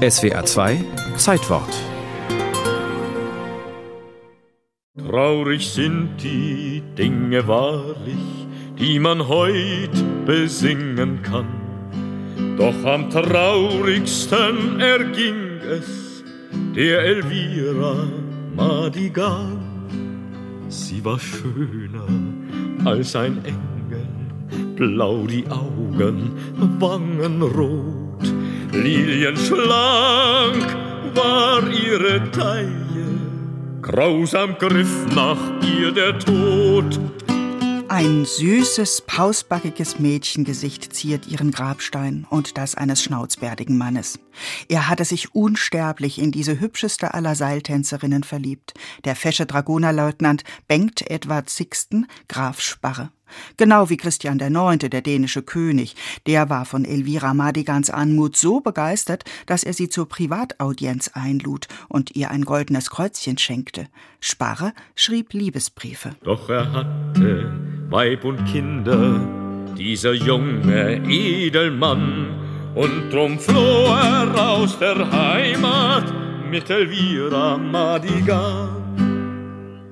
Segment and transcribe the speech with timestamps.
[0.00, 0.82] SWA 2
[1.18, 1.74] Zeitwort
[4.96, 8.46] Traurig sind die Dinge wahrlich,
[8.78, 11.48] die man heut besingen kann.
[12.56, 16.24] Doch am traurigsten erging es
[16.74, 18.08] der Elvira
[18.56, 19.58] Madigan.
[20.68, 22.08] Sie war schöner
[22.86, 24.08] als ein Engel,
[24.76, 26.32] blau die Augen,
[26.78, 27.99] Wangen rot,
[28.72, 30.76] lilienschlank
[31.14, 33.20] war ihre Taille,
[33.82, 36.98] grausam griff nach ihr der Tod.
[37.88, 44.20] Ein süßes, pausbackiges Mädchengesicht ziert ihren Grabstein und das eines schnauzbärtigen Mannes.
[44.68, 48.74] Er hatte sich unsterblich in diese hübscheste aller Seiltänzerinnen verliebt,
[49.04, 53.10] der fesche Dragonerleutnant Bengt Edward Sixten, Graf Sparre.
[53.56, 55.96] Genau wie Christian IX., der dänische König.
[56.26, 62.16] Der war von Elvira Madigans Anmut so begeistert, dass er sie zur Privataudienz einlud und
[62.16, 63.86] ihr ein goldenes Kreuzchen schenkte.
[64.20, 66.10] Sparre schrieb Liebesbriefe.
[66.22, 67.52] Doch er hatte
[67.88, 69.20] Weib und Kinder,
[69.76, 72.36] dieser junge Edelmann,
[72.74, 76.12] und drum floh er aus der Heimat
[76.48, 78.79] mit Elvira Madigan.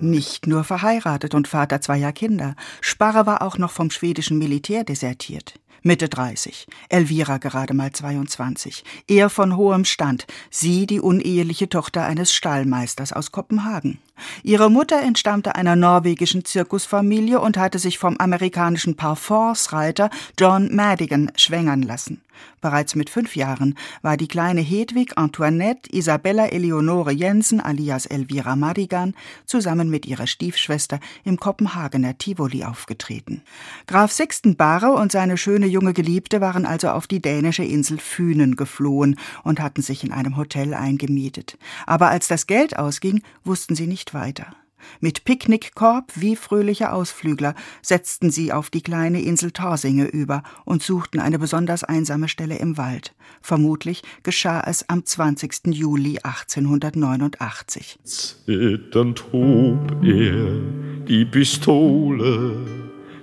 [0.00, 2.54] Nicht nur verheiratet und Vater zweier Kinder.
[2.82, 5.54] Sparre war auch noch vom schwedischen Militär desertiert.
[5.82, 12.34] Mitte 30, Elvira gerade mal 22, er von hohem Stand, sie die uneheliche Tochter eines
[12.34, 14.00] Stallmeisters aus Kopenhagen.
[14.42, 21.82] Ihre Mutter entstammte einer norwegischen Zirkusfamilie und hatte sich vom amerikanischen Parforce-Reiter John Madigan schwängern
[21.82, 22.20] lassen.
[22.60, 29.14] Bereits mit fünf Jahren war die kleine Hedwig Antoinette Isabella Eleonore Jensen alias Elvira Madigan
[29.44, 33.42] zusammen mit ihrer Stiefschwester im Kopenhagener Tivoli aufgetreten.
[33.86, 38.56] Graf Sixten Barre und seine schöne junge Geliebte waren also auf die dänische Insel Fünen
[38.56, 41.58] geflohen und hatten sich in einem Hotel eingemietet.
[41.86, 44.56] Aber als das Geld ausging, wussten sie nicht weiter.
[45.00, 51.20] Mit Picknickkorb wie fröhliche Ausflügler setzten sie auf die kleine Insel Torsinge über und suchten
[51.20, 53.14] eine besonders einsame Stelle im Wald.
[53.40, 55.66] Vermutlich geschah es am 20.
[55.66, 57.98] Juli 1889.
[58.04, 60.60] Zitternd hob er
[61.06, 62.56] die Pistole,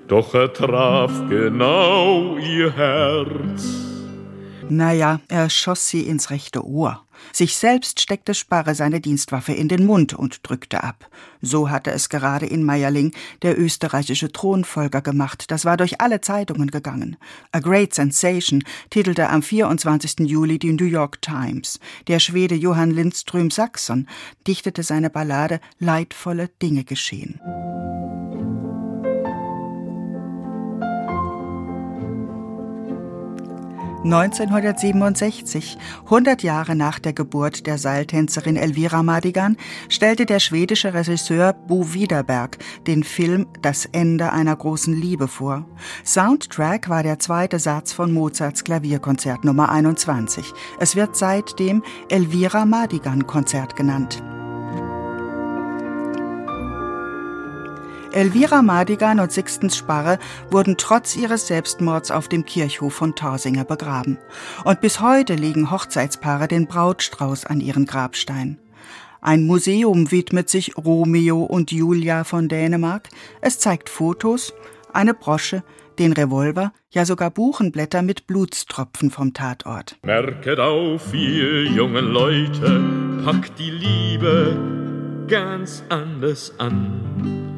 [0.08, 3.93] doch er traf genau ihr Herz.
[4.70, 7.06] Naja, er schoss sie ins rechte Ohr.
[7.32, 11.10] Sich selbst steckte Sparre seine Dienstwaffe in den Mund und drückte ab.
[11.42, 15.52] So hatte es gerade in Meierling der österreichische Thronfolger gemacht.
[15.52, 17.18] Das war durch alle Zeitungen gegangen.
[17.52, 20.20] A Great Sensation titelte am 24.
[20.20, 21.80] Juli die New York Times.
[22.08, 24.08] Der Schwede Johann Lindström Saxon
[24.48, 27.40] dichtete seine Ballade Leidvolle Dinge geschehen.
[34.04, 39.56] 1967, 100 Jahre nach der Geburt der Seiltänzerin Elvira Madigan,
[39.88, 45.66] stellte der schwedische Regisseur Bo Widerberg den Film Das Ende einer großen Liebe vor.
[46.04, 50.52] Soundtrack war der zweite Satz von Mozarts Klavierkonzert Nummer 21.
[50.80, 54.22] Es wird seitdem Elvira Madigan Konzert genannt.
[58.14, 60.20] Elvira Madigan und Sixten Sparre
[60.52, 64.20] wurden trotz ihres Selbstmords auf dem Kirchhof von Torsinger begraben.
[64.64, 68.60] Und bis heute legen Hochzeitspaare den Brautstrauß an ihren Grabstein.
[69.20, 73.10] Ein Museum widmet sich Romeo und Julia von Dänemark.
[73.42, 74.54] Es zeigt Fotos,
[74.92, 75.64] eine Brosche,
[75.98, 79.98] den Revolver, ja sogar Buchenblätter mit Blutstropfen vom Tatort.
[80.04, 82.84] Merket auf, ihr jungen Leute,
[83.26, 84.56] packt die Liebe
[85.28, 87.53] ganz anders an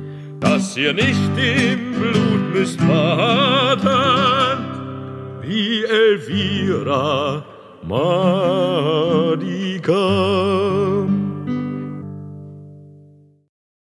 [0.45, 4.65] dass ihr nicht im Blut müsst baden,
[5.41, 7.43] wie Elvira
[7.81, 9.25] Madigan.